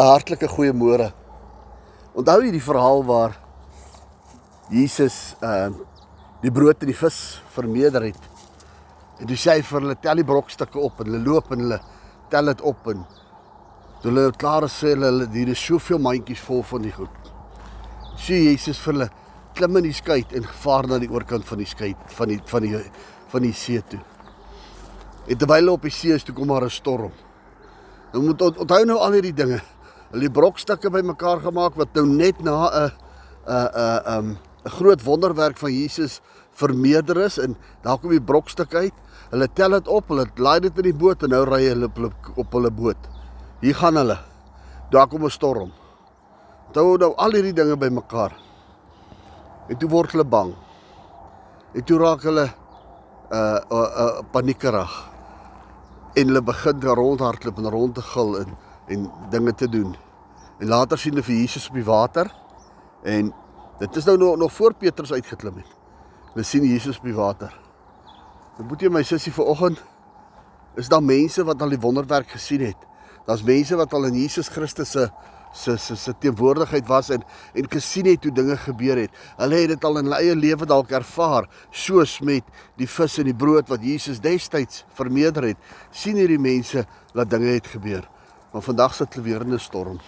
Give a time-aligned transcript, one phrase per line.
[0.00, 1.12] 'n hartlike goeiemôre.
[2.16, 3.36] Onthou jy die verhaal waar
[4.72, 5.86] Jesus ehm uh,
[6.40, 8.20] die brood en die vis vermeerder het?
[9.20, 11.78] En toe sê hy vir hulle tel die brokstukke op en hulle loop en hulle
[12.32, 13.02] tel dit op en
[14.00, 17.32] toe hulle klaar is sê hulle hier is soveel mandjies vol van die goed.
[18.16, 19.08] Sê Jesus vir hulle
[19.58, 22.64] klim in die skei en vaar na die oorkant van die skei van die van
[22.64, 22.80] die
[23.34, 24.00] van die see toe.
[25.28, 27.12] En terwyl hulle op die see is, toe kom maar 'n storm.
[28.14, 29.60] Nou moet onthou nou al hierdie dinge
[30.10, 32.90] hulle die brokstukke bymekaar gemaak wat nou net na 'n
[33.46, 36.20] 'n 'n 'n 'n groot wonderwerk van Jesus
[36.50, 38.92] vermeerder is en daar kom die brokstuk uit.
[39.30, 41.88] Hulle tel dit op, hulle laai dit in die boot en nou ry hulle
[42.36, 43.08] op hulle boot.
[43.60, 44.18] Hier gaan hulle.
[44.90, 45.72] Daar kom 'n storm.
[46.72, 48.32] Toe nou al hierdie dinge bymekaar.
[49.68, 50.54] En toe word hulle bang.
[51.74, 52.50] En toe raak hulle
[53.30, 55.08] uh uh, uh paniekerig.
[56.14, 58.56] En hulle begin rondhardloop en rond te gil en
[58.90, 59.94] en dinge te doen.
[60.60, 62.28] En later sien hulle vir Jesus op die water
[63.06, 63.30] en
[63.80, 65.70] dit is nou nog nog voor Petrus uitgeklim het.
[66.34, 67.54] Hulle sien Jesus op die water.
[68.58, 69.80] Dan moet jy my sussie vanoggend
[70.78, 72.88] is daar mense wat al die wonderwerk gesien het.
[73.26, 75.10] Daar's mense wat al in Jesus Christus se
[75.52, 79.10] se se se teenwoordigheid was en en gesien het hoe dinge gebeur het.
[79.36, 82.44] Hulle het dit al in hulle eie lewe dalk ervaar, soos met
[82.78, 85.58] die vis en die brood wat Jesus destyds vermeerder het.
[85.90, 88.08] sien hierdie mense dat dinge het gebeur.
[88.50, 90.00] Maar vandag sit hulle weer in 'n storm.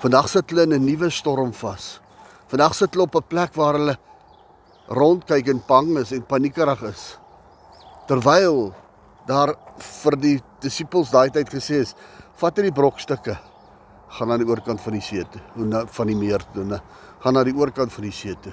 [0.00, 2.00] Vandag sit hulle in 'n nuwe storm vas.
[2.46, 3.96] Vandag sit hulle op 'n plek waar hulle
[4.88, 7.18] rondkyk en bang is en paniekerig is.
[8.06, 8.74] Terwyl
[9.26, 11.94] daar vir die disippels daai tyd gesê is,
[12.34, 13.38] vat hierdie brokstukke
[14.08, 15.40] gaan aan die oorkant van die see toe,
[15.86, 16.80] van die meer toe,
[17.20, 18.52] gaan na die oorkant van die see toe.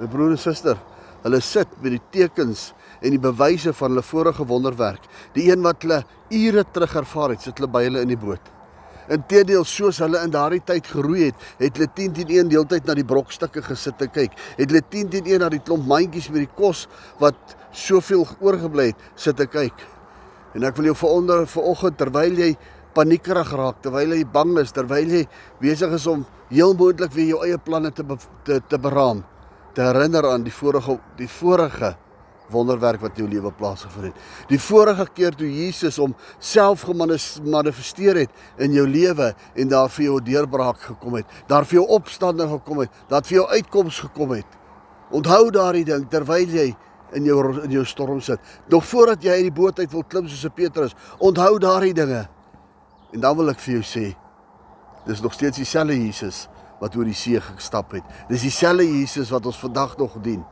[0.00, 0.78] My broer en suster,
[1.22, 5.04] hulle sit met die tekens en die bewyse van hulle vorige wonderwerk.
[5.36, 8.50] Die een wat hulle ure terug ervaar het, sit hulle by hulle in die boot.
[9.12, 12.94] Inteendeel soos hulle in daardie tyd geroei het, het hulle 10 teen 1 deeltyd na
[12.96, 14.36] die brokstukke gesit en kyk.
[14.58, 16.86] Het hulle 10 teen 1 na die klomp mandjies met die kos
[17.20, 19.88] wat soveel oorgebly het, sit en kyk.
[20.54, 22.52] En ek wil jou veronder vanoggend terwyl jy
[22.96, 25.24] paniekerig raak, terwyl jy bang is, terwyl jy
[25.62, 28.04] besig is om heel moontlik weer jou eie planne te
[28.44, 29.22] te, te beraam,
[29.74, 31.94] te herinner aan die vorige die vorige
[32.52, 34.24] wonderwerk wat in jou lewe plaasgevind het.
[34.50, 40.08] Die vorige keer toe Jesus hom self gemanifesteer het in jou lewe en daar vir
[40.10, 44.36] jou deurbraak gekom het, daar vir jou opstanding gekom het, dat vir jou uitkoms gekom
[44.36, 44.58] het.
[45.12, 46.72] Onthou daardie ding terwyl jy
[47.16, 48.40] in jou in jou storm sit.
[48.72, 52.26] Nog voordat jy uit die boot uit wil klim soos Petrus, onthou daardie dinge.
[53.12, 54.06] En dan wil ek vir jou sê,
[55.06, 56.46] dis nog steeds dieselfde Jesus
[56.82, 58.06] wat oor die see gestap het.
[58.30, 60.42] Dis dieselfde Jesus wat ons vandag nog dien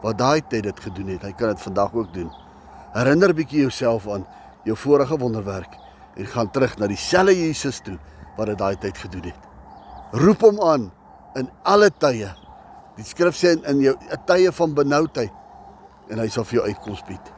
[0.00, 2.30] wat daai tyd dit gedoen het, hy kan dit vandag ook doen.
[2.94, 4.22] Herinner bietjie jouself aan
[4.64, 5.74] jou vorige wonderwerk
[6.16, 7.98] en gaan terug na dieselfde Jesus toe
[8.38, 9.50] wat dit daai tyd gedoen het.
[10.16, 10.88] Roep hom aan
[11.38, 12.30] in alle tye.
[12.96, 13.94] Die skrif sê in jou
[14.30, 15.36] tye van benoudheid
[16.10, 17.34] en hy sal vir jou uitkoms bied.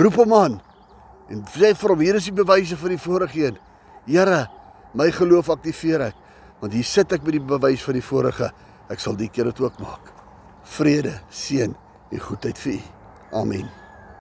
[0.00, 0.58] Roep hom aan
[1.32, 3.60] en sê vir hom hier is die bewyse vir die vorige een.
[4.08, 4.46] Here,
[4.98, 6.21] my geloof aktiveer ek
[6.62, 8.52] want hier sit ek met die bewys van die vorige.
[8.92, 10.12] Ek sal die keer dit ook maak
[10.72, 11.74] vrede, seën
[12.12, 12.80] en goedheid vir u.
[13.42, 13.81] Amen.